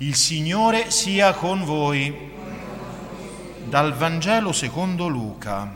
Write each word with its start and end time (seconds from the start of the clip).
Il 0.00 0.14
Signore 0.14 0.92
sia 0.92 1.32
con 1.32 1.64
voi. 1.64 2.30
Dal 3.64 3.94
Vangelo 3.94 4.52
secondo 4.52 5.08
Luca. 5.08 5.74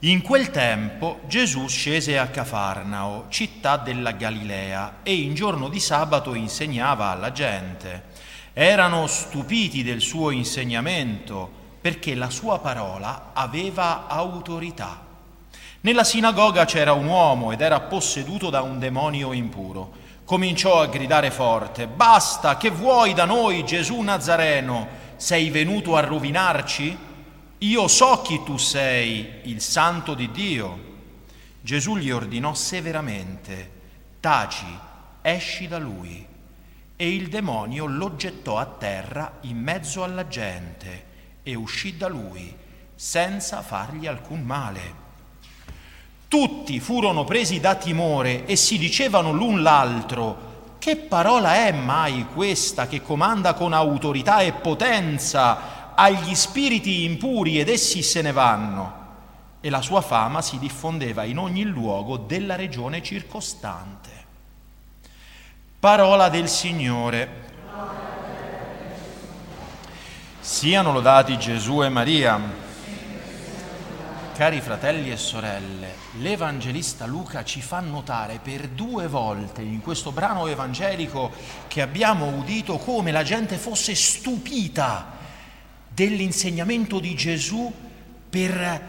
In 0.00 0.20
quel 0.20 0.50
tempo 0.50 1.20
Gesù 1.28 1.68
scese 1.68 2.18
a 2.18 2.26
Cafarnao, 2.26 3.26
città 3.28 3.76
della 3.76 4.10
Galilea, 4.10 4.96
e 5.04 5.14
in 5.14 5.34
giorno 5.34 5.68
di 5.68 5.78
sabato 5.78 6.34
insegnava 6.34 7.10
alla 7.10 7.30
gente. 7.30 8.06
Erano 8.52 9.06
stupiti 9.06 9.84
del 9.84 10.00
suo 10.00 10.30
insegnamento, 10.30 11.48
perché 11.80 12.16
la 12.16 12.30
sua 12.30 12.58
parola 12.58 13.30
aveva 13.32 14.08
autorità. 14.08 15.00
Nella 15.82 16.02
sinagoga 16.02 16.64
c'era 16.64 16.94
un 16.94 17.06
uomo 17.06 17.52
ed 17.52 17.60
era 17.60 17.78
posseduto 17.78 18.50
da 18.50 18.62
un 18.62 18.80
demonio 18.80 19.32
impuro 19.32 20.01
cominciò 20.24 20.80
a 20.80 20.86
gridare 20.86 21.30
forte, 21.30 21.86
basta, 21.86 22.56
che 22.56 22.70
vuoi 22.70 23.14
da 23.14 23.24
noi 23.24 23.64
Gesù 23.64 24.00
Nazareno? 24.00 25.00
Sei 25.16 25.50
venuto 25.50 25.96
a 25.96 26.00
rovinarci? 26.00 26.96
Io 27.58 27.88
so 27.88 28.22
chi 28.22 28.42
tu 28.44 28.56
sei, 28.56 29.40
il 29.44 29.60
santo 29.60 30.14
di 30.14 30.30
Dio. 30.30 30.90
Gesù 31.60 31.96
gli 31.96 32.10
ordinò 32.10 32.54
severamente, 32.54 33.70
taci, 34.18 34.66
esci 35.22 35.68
da 35.68 35.78
lui. 35.78 36.26
E 36.96 37.14
il 37.14 37.28
demonio 37.28 37.86
lo 37.86 38.16
gettò 38.16 38.58
a 38.58 38.66
terra 38.66 39.38
in 39.42 39.58
mezzo 39.58 40.02
alla 40.02 40.26
gente 40.26 41.04
e 41.42 41.54
uscì 41.54 41.96
da 41.96 42.08
lui 42.08 42.54
senza 42.94 43.62
fargli 43.62 44.06
alcun 44.06 44.42
male. 44.42 45.01
Tutti 46.32 46.80
furono 46.80 47.24
presi 47.24 47.60
da 47.60 47.74
timore 47.74 48.46
e 48.46 48.56
si 48.56 48.78
dicevano 48.78 49.32
l'un 49.32 49.60
l'altro, 49.60 50.76
che 50.78 50.96
parola 50.96 51.66
è 51.66 51.72
mai 51.72 52.24
questa 52.32 52.86
che 52.86 53.02
comanda 53.02 53.52
con 53.52 53.74
autorità 53.74 54.40
e 54.40 54.52
potenza 54.52 55.92
agli 55.94 56.34
spiriti 56.34 57.04
impuri 57.04 57.60
ed 57.60 57.68
essi 57.68 58.00
se 58.00 58.22
ne 58.22 58.32
vanno? 58.32 58.94
E 59.60 59.68
la 59.68 59.82
sua 59.82 60.00
fama 60.00 60.40
si 60.40 60.58
diffondeva 60.58 61.24
in 61.24 61.36
ogni 61.36 61.64
luogo 61.64 62.16
della 62.16 62.56
regione 62.56 63.02
circostante. 63.02 64.10
Parola 65.78 66.30
del 66.30 66.48
Signore. 66.48 67.28
Siano 70.40 70.92
lodati 70.92 71.36
Gesù 71.36 71.82
e 71.82 71.90
Maria. 71.90 72.70
Cari 74.42 74.60
fratelli 74.60 75.12
e 75.12 75.16
sorelle, 75.16 75.94
l'Evangelista 76.18 77.06
Luca 77.06 77.44
ci 77.44 77.62
fa 77.62 77.78
notare 77.78 78.40
per 78.42 78.66
due 78.66 79.06
volte 79.06 79.62
in 79.62 79.80
questo 79.80 80.10
brano 80.10 80.48
evangelico 80.48 81.30
che 81.68 81.80
abbiamo 81.80 82.26
udito 82.26 82.76
come 82.78 83.12
la 83.12 83.22
gente 83.22 83.56
fosse 83.56 83.94
stupita 83.94 85.12
dell'insegnamento 85.86 86.98
di 86.98 87.14
Gesù 87.14 87.72
per, 88.28 88.82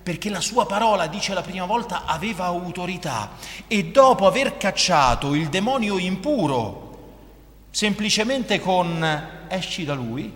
perché 0.00 0.30
la 0.30 0.40
sua 0.40 0.64
parola, 0.66 1.08
dice 1.08 1.34
la 1.34 1.42
prima 1.42 1.66
volta, 1.66 2.04
aveva 2.04 2.44
autorità. 2.44 3.30
E 3.66 3.86
dopo 3.86 4.28
aver 4.28 4.58
cacciato 4.58 5.34
il 5.34 5.48
demonio 5.48 5.98
impuro, 5.98 7.16
semplicemente 7.72 8.60
con 8.60 9.04
esci 9.48 9.84
da 9.84 9.94
lui, 9.94 10.32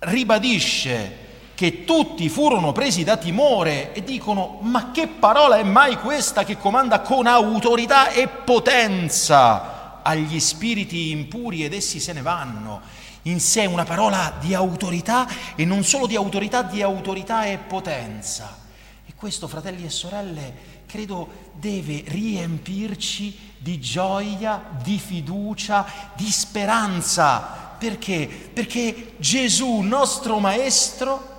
ribadisce 0.00 1.23
che 1.54 1.84
tutti 1.84 2.28
furono 2.28 2.72
presi 2.72 3.04
da 3.04 3.16
timore 3.16 3.92
e 3.92 4.02
dicono 4.02 4.58
ma 4.62 4.90
che 4.90 5.06
parola 5.06 5.56
è 5.56 5.62
mai 5.62 5.96
questa 5.98 6.44
che 6.44 6.58
comanda 6.58 7.00
con 7.00 7.26
autorità 7.26 8.10
e 8.10 8.28
potenza 8.28 10.02
agli 10.02 10.38
spiriti 10.40 11.10
impuri 11.10 11.64
ed 11.64 11.72
essi 11.72 12.00
se 12.00 12.12
ne 12.12 12.22
vanno. 12.22 13.02
In 13.22 13.40
sé 13.40 13.64
una 13.64 13.84
parola 13.84 14.34
di 14.38 14.52
autorità 14.52 15.26
e 15.54 15.64
non 15.64 15.82
solo 15.82 16.06
di 16.06 16.14
autorità, 16.14 16.62
di 16.62 16.82
autorità 16.82 17.46
e 17.46 17.56
potenza. 17.56 18.58
E 19.06 19.14
questo, 19.16 19.48
fratelli 19.48 19.86
e 19.86 19.90
sorelle, 19.90 20.54
credo 20.86 21.52
deve 21.54 22.02
riempirci 22.06 23.52
di 23.56 23.80
gioia, 23.80 24.62
di 24.82 24.98
fiducia, 24.98 25.86
di 26.14 26.30
speranza. 26.30 27.72
Perché? 27.78 28.50
Perché 28.52 29.14
Gesù, 29.16 29.80
nostro 29.80 30.38
Maestro, 30.38 31.33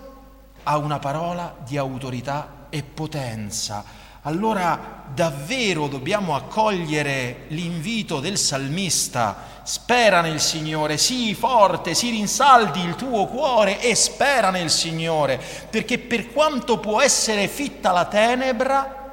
ha 0.68 0.78
una 0.78 1.00
parola 1.00 1.56
di 1.66 1.78
autorità 1.78 2.68
e 2.70 2.84
potenza. 2.84 3.84
Allora 4.24 5.04
davvero 5.14 5.88
dobbiamo 5.88 6.36
accogliere 6.36 7.46
l'invito 7.50 8.20
del 8.20 8.40
salmista, 8.40 9.62
spera 9.62 10.22
nel 10.22 10.42
Signore, 10.42 10.98
sii 10.98 11.36
forte, 11.36 11.94
si 11.94 12.10
rinsaldi 12.10 12.82
il 12.82 12.96
tuo 12.96 13.28
cuore 13.28 13.80
e 13.80 13.94
spera 13.94 14.50
nel 14.50 14.72
Signore, 14.72 15.40
perché 15.70 16.00
per 16.00 16.32
quanto 16.32 16.80
può 16.80 17.02
essere 17.02 17.48
fitta 17.48 17.92
la 17.92 18.06
tenebra, 18.06 19.04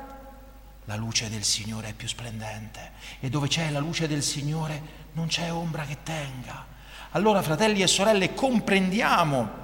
la 0.87 0.97
luce 0.97 1.29
del 1.29 1.45
Signore 1.45 1.91
è 1.91 1.93
più 1.93 2.09
splendente 2.09 2.93
e 3.21 3.29
dove 3.29 3.49
c'è 3.49 3.71
la 3.71 3.79
luce 3.79 4.09
del 4.09 4.23
Signore 4.23 5.01
non 5.13 5.27
c'è 5.27 5.53
ombra 5.53 5.85
che 5.85 5.99
tenga. 6.03 6.67
Allora 7.11 7.43
fratelli 7.43 7.83
e 7.83 7.87
sorelle 7.87 8.33
comprendiamo 8.33 9.61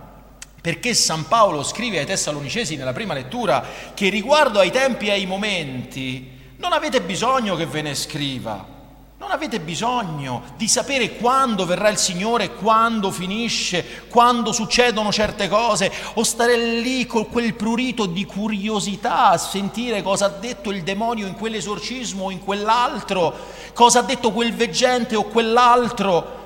perché 0.60 0.94
San 0.94 1.26
Paolo 1.28 1.62
scrive 1.62 1.98
ai 1.98 2.06
Tessalonicesi 2.06 2.76
nella 2.76 2.92
prima 2.92 3.14
lettura 3.14 3.64
che 3.94 4.08
riguardo 4.08 4.58
ai 4.58 4.70
tempi 4.70 5.06
e 5.06 5.12
ai 5.12 5.26
momenti 5.26 6.36
non 6.56 6.72
avete 6.72 7.00
bisogno 7.00 7.54
che 7.54 7.66
ve 7.66 7.82
ne 7.82 7.94
scriva, 7.94 8.76
non 9.18 9.30
avete 9.30 9.60
bisogno 9.60 10.42
di 10.56 10.66
sapere 10.66 11.16
quando 11.16 11.64
verrà 11.64 11.88
il 11.88 11.98
Signore, 11.98 12.54
quando 12.54 13.10
finisce, 13.10 14.06
quando 14.08 14.52
succedono 14.52 15.12
certe 15.12 15.48
cose, 15.48 15.92
o 16.14 16.22
stare 16.24 16.56
lì 16.56 17.06
con 17.06 17.28
quel 17.28 17.54
prurito 17.54 18.06
di 18.06 18.24
curiosità 18.24 19.28
a 19.30 19.38
sentire 19.38 20.02
cosa 20.02 20.26
ha 20.26 20.28
detto 20.30 20.70
il 20.70 20.82
demonio 20.82 21.26
in 21.26 21.34
quell'esorcismo 21.34 22.24
o 22.24 22.30
in 22.30 22.40
quell'altro, 22.40 23.36
cosa 23.72 24.00
ha 24.00 24.02
detto 24.02 24.32
quel 24.32 24.52
veggente 24.52 25.14
o 25.14 25.24
quell'altro 25.24 26.38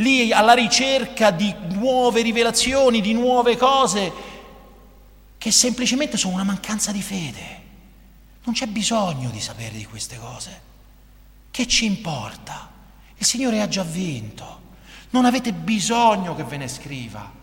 lì 0.00 0.32
alla 0.32 0.52
ricerca 0.52 1.30
di 1.30 1.54
nuove 1.72 2.22
rivelazioni, 2.22 3.00
di 3.00 3.12
nuove 3.12 3.56
cose, 3.56 4.12
che 5.38 5.50
semplicemente 5.50 6.16
sono 6.16 6.34
una 6.34 6.44
mancanza 6.44 6.92
di 6.92 7.02
fede. 7.02 7.58
Non 8.44 8.54
c'è 8.54 8.66
bisogno 8.66 9.30
di 9.30 9.40
sapere 9.40 9.76
di 9.76 9.84
queste 9.84 10.18
cose. 10.18 10.68
Che 11.50 11.66
ci 11.66 11.84
importa? 11.84 12.70
Il 13.16 13.26
Signore 13.26 13.60
ha 13.60 13.68
già 13.68 13.82
vinto. 13.82 14.58
Non 15.10 15.24
avete 15.24 15.52
bisogno 15.52 16.34
che 16.34 16.44
ve 16.44 16.56
ne 16.56 16.68
scriva. 16.68 17.38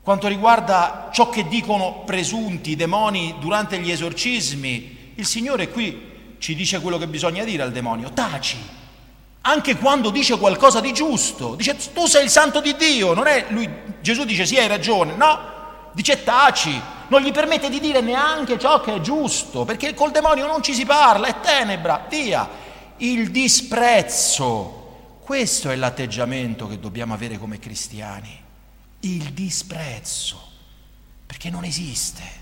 Quanto 0.00 0.28
riguarda 0.28 1.10
ciò 1.12 1.28
che 1.28 1.46
dicono 1.46 2.02
presunti 2.04 2.74
demoni 2.74 3.36
durante 3.38 3.78
gli 3.78 3.90
esorcismi, 3.90 5.12
il 5.14 5.26
Signore 5.26 5.68
qui 5.68 6.36
ci 6.38 6.54
dice 6.54 6.80
quello 6.80 6.98
che 6.98 7.06
bisogna 7.06 7.44
dire 7.44 7.62
al 7.62 7.72
demonio. 7.72 8.12
Taci, 8.12 8.58
anche 9.42 9.76
quando 9.76 10.10
dice 10.10 10.38
qualcosa 10.38 10.80
di 10.80 10.92
giusto, 10.92 11.54
dice 11.54 11.76
tu 11.92 12.06
sei 12.06 12.24
il 12.24 12.30
santo 12.30 12.60
di 12.60 12.76
Dio, 12.76 13.12
non 13.12 13.26
è 13.26 13.46
lui, 13.48 13.68
Gesù 14.00 14.24
dice 14.24 14.46
sì 14.46 14.56
hai 14.56 14.68
ragione, 14.68 15.14
no, 15.14 15.90
dice 15.92 16.22
taci, 16.22 16.80
non 17.08 17.20
gli 17.20 17.32
permette 17.32 17.68
di 17.68 17.80
dire 17.80 18.00
neanche 18.00 18.58
ciò 18.58 18.80
che 18.80 18.94
è 18.94 19.00
giusto, 19.00 19.64
perché 19.64 19.94
col 19.94 20.12
demonio 20.12 20.46
non 20.46 20.62
ci 20.62 20.74
si 20.74 20.84
parla, 20.84 21.26
è 21.26 21.40
tenebra, 21.40 22.06
via, 22.08 22.48
il 22.98 23.30
disprezzo, 23.30 25.18
questo 25.20 25.70
è 25.70 25.76
l'atteggiamento 25.76 26.68
che 26.68 26.78
dobbiamo 26.78 27.12
avere 27.12 27.36
come 27.36 27.58
cristiani, 27.58 28.40
il 29.00 29.32
disprezzo, 29.32 30.40
perché 31.26 31.50
non 31.50 31.64
esiste. 31.64 32.41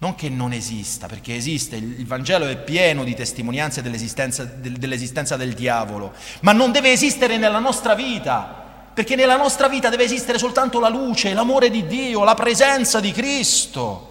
Non 0.00 0.14
che 0.14 0.28
non 0.30 0.52
esista, 0.52 1.06
perché 1.06 1.36
esiste, 1.36 1.76
il 1.76 2.06
Vangelo 2.06 2.46
è 2.46 2.56
pieno 2.56 3.04
di 3.04 3.14
testimonianze 3.14 3.82
dell'esistenza, 3.82 4.44
dell'esistenza 4.44 5.36
del 5.36 5.52
diavolo, 5.52 6.14
ma 6.40 6.52
non 6.52 6.72
deve 6.72 6.90
esistere 6.92 7.36
nella 7.36 7.58
nostra 7.58 7.94
vita, 7.94 8.90
perché 8.94 9.14
nella 9.14 9.36
nostra 9.36 9.68
vita 9.68 9.90
deve 9.90 10.04
esistere 10.04 10.38
soltanto 10.38 10.80
la 10.80 10.88
luce, 10.88 11.34
l'amore 11.34 11.68
di 11.68 11.86
Dio, 11.86 12.24
la 12.24 12.34
presenza 12.34 12.98
di 12.98 13.12
Cristo. 13.12 14.08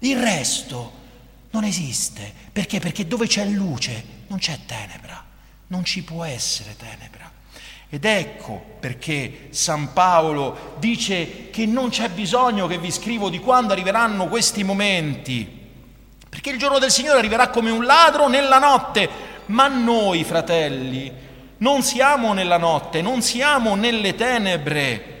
Il 0.00 0.20
resto 0.20 0.92
non 1.50 1.64
esiste, 1.64 2.30
perché? 2.52 2.78
Perché 2.78 3.06
dove 3.06 3.26
c'è 3.26 3.46
luce 3.46 4.16
non 4.28 4.38
c'è 4.38 4.58
tenebra, 4.66 5.24
non 5.68 5.84
ci 5.84 6.02
può 6.02 6.24
essere 6.24 6.76
tenebra. 6.76 7.30
Ed 7.90 8.04
ecco 8.04 8.62
perché 8.80 9.48
San 9.50 9.92
Paolo 9.94 10.74
dice 10.78 11.48
che 11.50 11.64
non 11.64 11.88
c'è 11.88 12.10
bisogno 12.10 12.66
che 12.66 12.78
vi 12.78 12.90
scrivo 12.90 13.30
di 13.30 13.38
quando 13.38 13.72
arriveranno 13.72 14.28
questi 14.28 14.62
momenti, 14.62 15.46
perché 16.28 16.50
il 16.50 16.58
giorno 16.58 16.78
del 16.78 16.90
Signore 16.90 17.18
arriverà 17.18 17.48
come 17.48 17.70
un 17.70 17.84
ladro 17.84 18.28
nella 18.28 18.58
notte, 18.58 19.08
ma 19.46 19.68
noi 19.68 20.22
fratelli 20.24 21.26
non 21.58 21.82
siamo 21.82 22.34
nella 22.34 22.58
notte, 22.58 23.00
non 23.02 23.22
siamo 23.22 23.74
nelle 23.74 24.14
tenebre. 24.14 25.16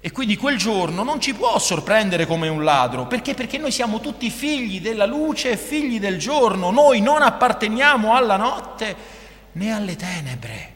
E 0.00 0.12
quindi 0.12 0.36
quel 0.36 0.56
giorno 0.56 1.02
non 1.02 1.20
ci 1.20 1.34
può 1.34 1.58
sorprendere 1.58 2.26
come 2.26 2.48
un 2.48 2.64
ladro, 2.64 3.06
perché? 3.06 3.34
Perché 3.34 3.58
noi 3.58 3.72
siamo 3.72 4.00
tutti 4.00 4.30
figli 4.30 4.80
della 4.80 5.06
luce 5.06 5.50
e 5.50 5.56
figli 5.56 5.98
del 5.98 6.18
giorno, 6.18 6.70
noi 6.70 7.00
non 7.00 7.22
apparteniamo 7.22 8.14
alla 8.14 8.36
notte, 8.36 8.96
né 9.52 9.72
alle 9.72 9.96
tenebre. 9.96 10.75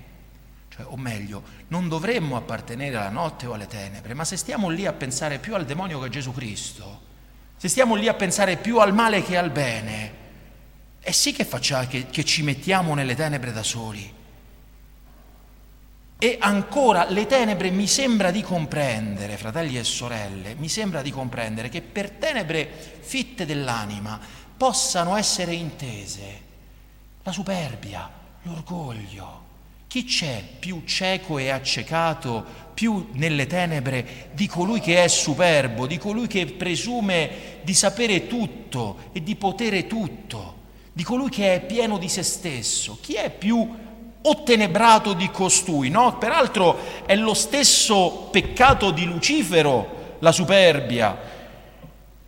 Cioè, 0.80 0.86
o 0.86 0.96
meglio, 0.96 1.42
non 1.68 1.88
dovremmo 1.88 2.36
appartenere 2.36 2.96
alla 2.96 3.10
notte 3.10 3.46
o 3.46 3.52
alle 3.52 3.66
tenebre, 3.66 4.14
ma 4.14 4.24
se 4.24 4.36
stiamo 4.36 4.68
lì 4.70 4.86
a 4.86 4.92
pensare 4.92 5.38
più 5.38 5.54
al 5.54 5.66
demonio 5.66 6.00
che 6.00 6.06
a 6.06 6.08
Gesù 6.08 6.32
Cristo, 6.32 7.08
se 7.56 7.68
stiamo 7.68 7.94
lì 7.94 8.08
a 8.08 8.14
pensare 8.14 8.56
più 8.56 8.78
al 8.78 8.94
male 8.94 9.22
che 9.22 9.36
al 9.36 9.50
bene, 9.50 10.18
è 11.00 11.10
sì 11.10 11.32
che, 11.32 11.44
faccia, 11.44 11.86
che, 11.86 12.06
che 12.06 12.24
ci 12.24 12.42
mettiamo 12.42 12.94
nelle 12.94 13.14
tenebre 13.14 13.52
da 13.52 13.62
soli. 13.62 14.18
E 16.22 16.36
ancora 16.38 17.08
le 17.08 17.26
tenebre 17.26 17.70
mi 17.70 17.86
sembra 17.86 18.30
di 18.30 18.42
comprendere, 18.42 19.38
fratelli 19.38 19.78
e 19.78 19.84
sorelle, 19.84 20.54
mi 20.54 20.68
sembra 20.68 21.02
di 21.02 21.10
comprendere 21.10 21.70
che 21.70 21.80
per 21.80 22.10
tenebre 22.10 22.68
fitte 23.00 23.46
dell'anima 23.46 24.18
possano 24.56 25.16
essere 25.16 25.54
intese 25.54 26.48
la 27.22 27.32
superbia, 27.32 28.10
l'orgoglio. 28.42 29.49
Chi 29.90 30.04
c'è 30.04 30.40
più 30.60 30.82
cieco 30.84 31.38
e 31.38 31.48
accecato, 31.48 32.44
più 32.74 33.08
nelle 33.14 33.48
tenebre 33.48 34.28
di 34.34 34.46
colui 34.46 34.78
che 34.78 35.02
è 35.02 35.08
superbo, 35.08 35.88
di 35.88 35.98
colui 35.98 36.28
che 36.28 36.46
presume 36.46 37.58
di 37.62 37.74
sapere 37.74 38.28
tutto 38.28 38.98
e 39.10 39.20
di 39.20 39.34
potere 39.34 39.88
tutto, 39.88 40.54
di 40.92 41.02
colui 41.02 41.28
che 41.28 41.54
è 41.54 41.60
pieno 41.62 41.98
di 41.98 42.08
se 42.08 42.22
stesso? 42.22 42.98
Chi 43.00 43.14
è 43.14 43.30
più 43.30 43.68
ottenebrato 44.22 45.12
di 45.12 45.28
costui, 45.28 45.88
no? 45.88 46.18
Peraltro 46.18 46.78
è 47.04 47.16
lo 47.16 47.34
stesso 47.34 48.28
peccato 48.30 48.92
di 48.92 49.04
Lucifero, 49.06 50.18
la 50.20 50.30
superbia. 50.30 51.18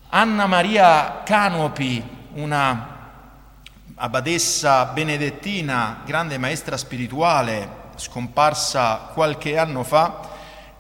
Anna 0.09 0.47
Maria 0.49 1.23
Canopi, 1.25 2.03
una 2.33 2.92
abbadessa 3.97 4.87
benedettina, 4.87 6.03
grande 6.05 6.39
maestra 6.39 6.77
spirituale, 6.77 7.81
scomparsa 7.97 9.11
qualche 9.13 9.59
anno 9.59 9.83
fa, 9.83 10.31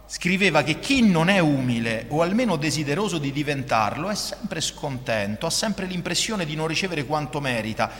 scriveva 0.06 0.62
che 0.62 0.78
chi 0.78 1.02
non 1.02 1.28
è 1.28 1.38
umile 1.38 2.06
o 2.08 2.22
almeno 2.22 2.56
desideroso 2.56 3.18
di 3.18 3.32
diventarlo 3.32 4.08
è 4.08 4.14
sempre 4.14 4.60
scontento, 4.60 5.46
ha 5.46 5.50
sempre 5.50 5.86
l'impressione 5.86 6.44
di 6.44 6.54
non 6.54 6.66
ricevere 6.66 7.04
quanto 7.04 7.40
merita. 7.40 7.90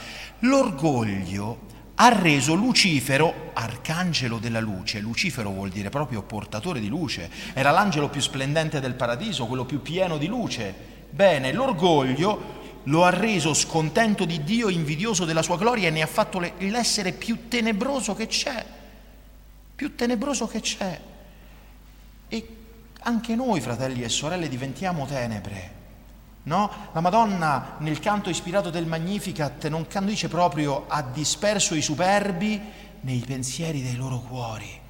L'orgoglio 0.40 1.70
ha 1.94 2.08
reso 2.08 2.54
Lucifero 2.54 3.50
arcangelo 3.52 4.38
della 4.38 4.60
luce. 4.60 4.98
Lucifero 5.00 5.50
vuol 5.50 5.68
dire 5.68 5.90
proprio 5.90 6.22
portatore 6.22 6.80
di 6.80 6.88
luce. 6.88 7.30
Era 7.52 7.70
l'angelo 7.70 8.08
più 8.08 8.20
splendente 8.20 8.80
del 8.80 8.94
paradiso, 8.94 9.46
quello 9.46 9.64
più 9.64 9.82
pieno 9.82 10.16
di 10.16 10.26
luce. 10.26 10.74
Bene, 11.10 11.52
l'orgoglio 11.52 12.60
lo 12.84 13.04
ha 13.04 13.10
reso 13.10 13.54
scontento 13.54 14.24
di 14.24 14.42
Dio, 14.44 14.68
invidioso 14.68 15.24
della 15.24 15.42
sua 15.42 15.56
gloria 15.56 15.88
e 15.88 15.90
ne 15.90 16.02
ha 16.02 16.06
fatto 16.06 16.38
l'essere 16.58 17.12
più 17.12 17.48
tenebroso 17.48 18.14
che 18.14 18.26
c'è. 18.26 18.64
Più 19.74 19.94
tenebroso 19.94 20.46
che 20.46 20.60
c'è. 20.60 21.00
E 22.28 22.48
anche 23.00 23.34
noi, 23.34 23.60
fratelli 23.60 24.02
e 24.02 24.08
sorelle, 24.08 24.48
diventiamo 24.48 25.06
tenebre 25.06 25.80
No? 26.44 26.70
La 26.92 27.00
Madonna 27.00 27.76
nel 27.78 28.00
canto 28.00 28.28
ispirato 28.28 28.70
del 28.70 28.86
Magnificat 28.86 29.68
non 29.68 29.86
dice 30.00 30.26
proprio 30.26 30.86
ha 30.88 31.02
disperso 31.02 31.76
i 31.76 31.82
superbi 31.82 32.60
nei 33.02 33.22
pensieri 33.24 33.80
dei 33.80 33.94
loro 33.94 34.18
cuori. 34.18 34.80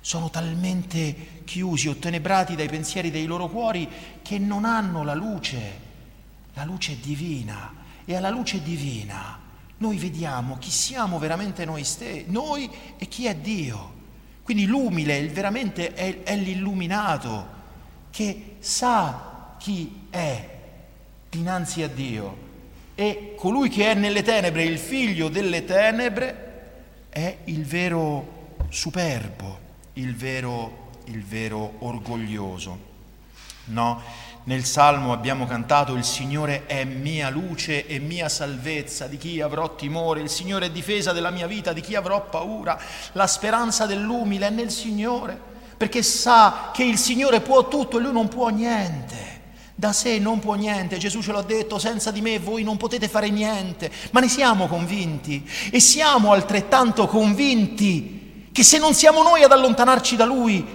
Sono 0.00 0.30
talmente 0.30 1.42
chiusi, 1.44 1.88
ottenebrati 1.88 2.54
dai 2.54 2.68
pensieri 2.68 3.10
dei 3.10 3.26
loro 3.26 3.48
cuori 3.48 3.88
che 4.22 4.38
non 4.38 4.64
hanno 4.64 5.02
la 5.02 5.14
luce, 5.14 5.86
la 6.58 6.64
luce 6.64 6.98
divina. 7.00 7.72
E 8.04 8.16
alla 8.16 8.30
luce 8.30 8.60
divina 8.62 9.38
noi 9.78 9.96
vediamo 9.96 10.58
chi 10.58 10.70
siamo 10.70 11.20
veramente 11.20 11.64
noi 11.64 11.84
stessi, 11.84 12.24
noi 12.28 12.68
e 12.96 13.06
chi 13.06 13.26
è 13.26 13.36
Dio. 13.36 13.94
Quindi 14.42 14.66
l'umile 14.66 15.28
veramente 15.28 15.94
è, 15.94 16.22
è 16.24 16.34
l'illuminato 16.34 17.56
che 18.10 18.56
sa 18.58 19.54
chi 19.58 20.06
è 20.10 20.48
dinanzi 21.30 21.82
a 21.82 21.88
Dio. 21.88 22.46
E 22.96 23.34
colui 23.36 23.68
che 23.68 23.92
è 23.92 23.94
nelle 23.94 24.22
tenebre, 24.22 24.64
il 24.64 24.78
figlio 24.78 25.28
delle 25.28 25.64
tenebre, 25.64 26.46
è 27.10 27.36
il 27.44 27.64
vero 27.64 28.56
superbo, 28.70 29.58
il 29.92 30.16
vero, 30.16 30.90
il 31.04 31.22
vero 31.22 31.74
orgoglioso. 31.78 32.86
No? 33.66 34.02
Nel 34.48 34.64
Salmo 34.64 35.12
abbiamo 35.12 35.44
cantato 35.44 35.92
il 35.92 36.04
Signore 36.04 36.64
è 36.64 36.82
mia 36.82 37.28
luce 37.28 37.86
e 37.86 37.98
mia 37.98 38.30
salvezza, 38.30 39.06
di 39.06 39.18
chi 39.18 39.42
avrò 39.42 39.74
timore, 39.74 40.22
il 40.22 40.30
Signore 40.30 40.64
è 40.64 40.70
difesa 40.70 41.12
della 41.12 41.28
mia 41.28 41.46
vita, 41.46 41.74
di 41.74 41.82
chi 41.82 41.94
avrò 41.94 42.26
paura, 42.30 42.80
la 43.12 43.26
speranza 43.26 43.84
dell'umile 43.84 44.46
è 44.46 44.50
nel 44.50 44.70
Signore, 44.70 45.38
perché 45.76 46.02
sa 46.02 46.70
che 46.72 46.82
il 46.82 46.96
Signore 46.96 47.42
può 47.42 47.68
tutto 47.68 47.98
e 47.98 48.00
lui 48.00 48.12
non 48.12 48.28
può 48.28 48.48
niente. 48.48 49.16
Da 49.74 49.92
sé 49.92 50.18
non 50.18 50.38
può 50.38 50.54
niente, 50.54 50.96
Gesù 50.96 51.20
ce 51.20 51.32
l'ha 51.32 51.42
detto, 51.42 51.78
senza 51.78 52.10
di 52.10 52.22
me 52.22 52.38
voi 52.38 52.62
non 52.62 52.78
potete 52.78 53.06
fare 53.06 53.28
niente, 53.28 53.92
ma 54.12 54.20
ne 54.20 54.28
siamo 54.28 54.66
convinti 54.66 55.46
e 55.70 55.78
siamo 55.78 56.32
altrettanto 56.32 57.06
convinti 57.06 58.48
che 58.50 58.64
se 58.64 58.78
non 58.78 58.94
siamo 58.94 59.22
noi 59.22 59.42
ad 59.42 59.52
allontanarci 59.52 60.16
da 60.16 60.24
Lui, 60.24 60.66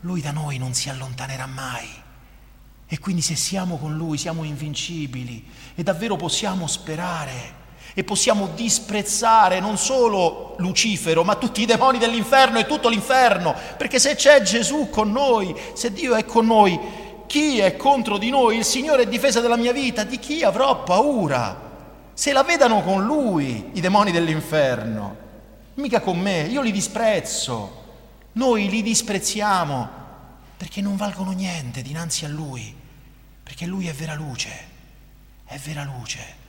Lui 0.00 0.20
da 0.20 0.32
noi 0.32 0.58
non 0.58 0.74
si 0.74 0.90
allontanerà 0.90 1.46
mai. 1.46 2.04
E 2.88 2.98
quindi 2.98 3.20
se 3.20 3.34
siamo 3.34 3.78
con 3.78 3.96
Lui 3.96 4.16
siamo 4.16 4.44
invincibili 4.44 5.44
e 5.74 5.82
davvero 5.82 6.16
possiamo 6.16 6.66
sperare 6.68 7.64
e 7.94 8.04
possiamo 8.04 8.50
disprezzare 8.54 9.58
non 9.58 9.76
solo 9.76 10.54
Lucifero, 10.58 11.24
ma 11.24 11.34
tutti 11.34 11.62
i 11.62 11.66
demoni 11.66 11.98
dell'inferno 11.98 12.58
e 12.58 12.66
tutto 12.66 12.88
l'inferno, 12.88 13.54
perché 13.76 13.98
se 13.98 14.14
c'è 14.14 14.42
Gesù 14.42 14.90
con 14.90 15.10
noi, 15.10 15.54
se 15.72 15.92
Dio 15.92 16.14
è 16.14 16.24
con 16.24 16.46
noi, 16.46 16.78
chi 17.26 17.58
è 17.58 17.76
contro 17.76 18.18
di 18.18 18.30
noi? 18.30 18.58
Il 18.58 18.64
Signore 18.64 19.02
è 19.02 19.08
difesa 19.08 19.40
della 19.40 19.56
mia 19.56 19.72
vita, 19.72 20.04
di 20.04 20.18
chi 20.18 20.42
avrò 20.42 20.84
paura? 20.84 21.64
Se 22.12 22.32
la 22.32 22.42
vedano 22.42 22.82
con 22.82 23.04
lui 23.04 23.70
i 23.72 23.80
demoni 23.80 24.12
dell'inferno, 24.12 25.16
mica 25.74 26.00
con 26.00 26.18
me, 26.20 26.42
io 26.42 26.60
li 26.60 26.70
disprezzo, 26.70 27.84
noi 28.32 28.68
li 28.68 28.82
disprezziamo 28.82 30.04
perché 30.56 30.80
non 30.80 30.96
valgono 30.96 31.32
niente 31.32 31.82
dinanzi 31.82 32.24
a 32.24 32.28
lui, 32.28 32.74
perché 33.42 33.66
lui 33.66 33.86
è 33.86 33.92
vera 33.92 34.14
luce, 34.14 34.50
è 35.44 35.58
vera 35.58 35.84
luce. 35.84 36.44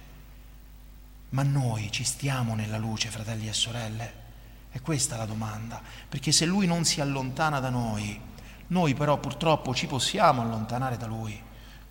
Ma 1.30 1.44
noi 1.44 1.92
ci 1.92 2.04
stiamo 2.04 2.56
nella 2.56 2.78
luce, 2.78 3.10
fratelli 3.10 3.48
e 3.48 3.54
sorelle? 3.54 4.26
E 4.72 4.82
questa 4.82 5.16
è 5.16 5.18
la 5.18 5.26
domanda, 5.26 5.82
perché 6.08 6.32
se 6.32 6.46
lui 6.46 6.68
non 6.68 6.86
si 6.86 7.02
allontana 7.02 7.60
da 7.60 7.70
noi, 7.70 8.20
noi 8.68 8.94
però 8.94 9.18
purtroppo 9.18 9.74
ci 9.74 9.88
possiamo 9.88 10.42
allontanare 10.42 10.98
da 10.98 11.06
Lui 11.06 11.46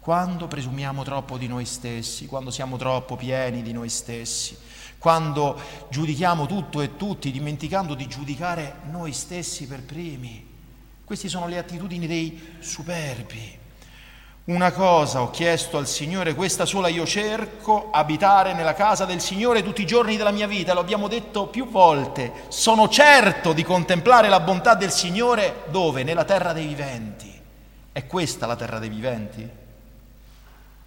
quando 0.07 0.47
presumiamo 0.47 1.03
troppo 1.03 1.37
di 1.37 1.49
noi 1.49 1.65
stessi, 1.65 2.27
quando 2.27 2.53
siamo 2.53 2.77
troppo 2.77 3.17
pieni 3.17 3.61
di 3.61 3.73
noi 3.73 3.89
stessi, 3.89 4.57
quando 4.99 5.61
giudichiamo 5.91 6.47
tutto 6.47 6.81
e 6.81 6.97
tutti 6.97 7.33
dimenticando 7.33 7.95
di 7.95 8.07
giudicare 8.07 8.83
noi 8.89 9.13
stessi 9.13 9.67
per 9.67 9.83
primi. 9.83 10.56
Queste 11.07 11.29
sono 11.29 11.47
le 11.47 11.57
attitudini 11.57 12.09
dei 12.09 12.57
superbi. 12.59 13.57
Una 14.47 14.73
cosa 14.73 15.23
ho 15.23 15.31
chiesto 15.31 15.79
al 15.79 15.87
Signore, 15.87 16.35
questa 16.35 16.65
sola 16.65 16.89
io 16.89 17.07
cerco, 17.07 17.91
abitare 17.93 18.55
nella 18.55 18.75
casa 18.75 19.05
del 19.05 19.21
Signore 19.21 19.63
tutti 19.63 19.83
i 19.83 19.87
giorni 19.87 20.17
della 20.17 20.33
mia 20.33 20.49
vita, 20.49 20.75
lo 20.75 20.81
abbiamo 20.81 21.07
detto 21.07 21.47
più 21.47 21.71
volte, 21.71 22.33
sono 22.49 22.89
certo 22.89 23.53
di 23.53 23.63
contemplare 23.63 24.29
la 24.29 24.41
bontà 24.41 24.75
del 24.75 24.91
Signore 24.91 25.67
dove? 25.71 26.03
Nella 26.03 26.25
terra 26.25 26.53
dei 26.53 26.67
viventi. 26.67 27.41
È 27.93 28.05
questa 28.07 28.47
la 28.47 28.57
terra 28.57 28.81
dei 28.81 28.89
viventi? 28.89 29.49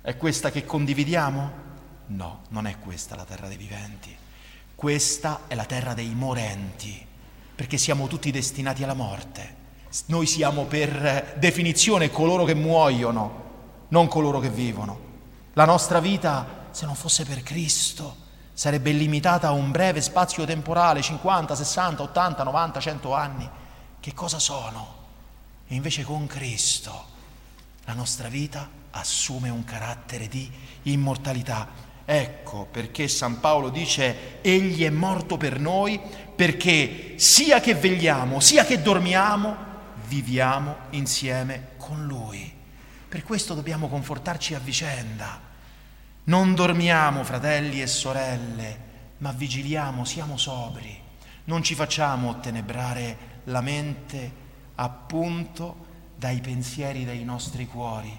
È 0.02 0.18
questa 0.18 0.52
che 0.52 0.66
condividiamo? 0.66 1.52
No, 2.08 2.42
non 2.50 2.68
è 2.68 2.78
questa 2.78 3.16
la 3.16 3.24
terra 3.24 3.48
dei 3.48 3.56
viventi. 3.56 4.14
Questa 4.76 5.44
è 5.48 5.56
la 5.56 5.64
terra 5.64 5.94
dei 5.94 6.14
morenti, 6.14 7.06
perché 7.56 7.78
siamo 7.78 8.08
tutti 8.08 8.32
destinati 8.32 8.84
alla 8.84 8.94
morte. 8.94 9.59
Noi 10.06 10.26
siamo 10.26 10.66
per 10.66 11.36
definizione 11.38 12.10
coloro 12.10 12.44
che 12.44 12.54
muoiono 12.54 13.48
non 13.90 14.08
coloro 14.08 14.40
che 14.40 14.50
vivono. 14.50 15.08
La 15.54 15.66
nostra 15.66 16.00
vita, 16.00 16.68
se 16.72 16.86
non 16.86 16.96
fosse 16.96 17.26
per 17.26 17.42
Cristo, 17.44 18.28
sarebbe 18.54 18.92
limitata 18.92 19.48
a 19.48 19.52
un 19.52 19.72
breve 19.72 20.02
spazio 20.02 20.46
temporale, 20.46 21.02
50, 21.02 21.56
60, 21.56 22.04
80, 22.04 22.44
90, 22.44 22.80
100 22.80 23.14
anni. 23.14 23.50
Che 24.00 24.14
cosa 24.14 24.40
sono? 24.40 24.98
E 25.68 25.76
invece 25.76 26.04
con 26.04 26.26
Cristo 26.28 27.06
la 27.86 27.94
nostra 27.94 28.28
vita 28.28 28.70
assume 28.92 29.50
un 29.50 29.64
carattere 29.64 30.28
di 30.28 30.50
immortalità. 30.84 31.68
Ecco 32.06 32.68
perché 32.70 33.08
San 33.08 33.40
Paolo 33.40 33.70
dice, 33.70 34.42
Egli 34.42 34.84
è 34.84 34.90
morto 34.90 35.38
per 35.38 35.60
noi, 35.60 36.00
perché 36.36 37.14
sia 37.18 37.60
che 37.60 37.76
vegliamo, 37.76 38.40
sia 38.40 38.66
che 38.66 38.82
dormiamo, 38.82 39.68
viviamo 40.10 40.76
insieme 40.90 41.70
con 41.78 42.06
Lui. 42.08 42.52
Per 43.08 43.24
questo 43.24 43.54
dobbiamo 43.54 43.88
confortarci 43.88 44.56
a 44.56 44.60
vicenda. 44.60 45.40
Non 46.26 46.56
dormiamo, 46.56 47.24
fratelli 47.24 47.82
e 47.82 47.88
sorelle, 47.88 48.88
ma 49.20 49.32
vigiliamo, 49.32 50.04
siamo 50.04 50.36
sobri. 50.36 51.00
Non 51.46 51.64
ci 51.64 51.76
facciamo 51.76 52.30
ottenebrare 52.30 53.18
la 53.46 53.62
mente 53.62 54.48
appunto 54.76 55.86
dai 56.16 56.42
pensieri 56.42 57.06
dei 57.06 57.24
nostri 57.24 57.66
cuori, 57.68 58.16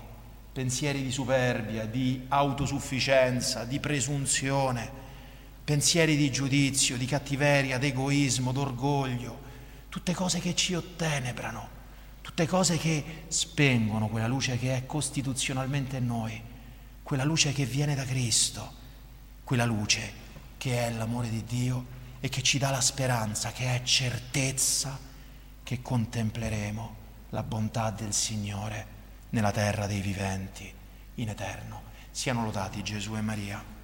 pensieri 0.52 1.02
di 1.02 1.10
superbia, 1.10 1.86
di 1.86 2.24
autosufficienza, 2.28 3.64
di 3.64 3.78
presunzione, 3.80 4.90
pensieri 5.64 6.16
di 6.16 6.30
giudizio, 6.30 6.96
di 6.96 7.06
cattiveria, 7.06 7.78
d'egoismo, 7.78 8.52
d'orgoglio, 8.52 9.48
tutte 9.88 10.14
cose 10.14 10.38
che 10.38 10.54
ci 10.54 10.74
ottenebrano, 10.74 11.78
tutte 12.22 12.46
cose 12.46 12.76
che 12.76 13.24
spengono 13.28 14.08
quella 14.08 14.26
luce 14.26 14.58
che 14.58 14.76
è 14.76 14.86
costituzionalmente 14.86 15.96
in 15.96 16.06
noi, 16.06 16.40
quella 17.02 17.24
luce 17.24 17.52
che 17.52 17.64
viene 17.64 17.94
da 17.94 18.04
Cristo, 18.04 18.72
quella 19.44 19.64
luce 19.64 20.12
che 20.58 20.86
è 20.86 20.90
l'amore 20.92 21.28
di 21.30 21.44
Dio 21.44 21.98
e 22.20 22.28
che 22.28 22.42
ci 22.42 22.58
dà 22.58 22.70
la 22.70 22.80
speranza, 22.80 23.50
che 23.52 23.74
è 23.74 23.82
certezza 23.82 24.98
che 25.62 25.82
contempleremo 25.82 26.96
la 27.30 27.42
bontà 27.42 27.90
del 27.90 28.12
Signore 28.12 28.98
nella 29.30 29.52
terra 29.52 29.86
dei 29.86 30.00
viventi 30.00 30.72
in 31.16 31.28
eterno. 31.28 31.82
Siano 32.10 32.44
lodati 32.44 32.82
Gesù 32.82 33.16
e 33.16 33.20
Maria. 33.20 33.78